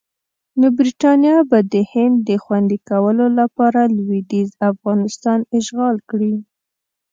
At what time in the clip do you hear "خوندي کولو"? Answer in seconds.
2.43-3.25